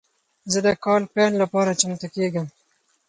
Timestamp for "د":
0.65-0.67